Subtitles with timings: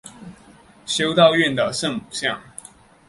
[0.87, 2.41] 修道院的圣母像。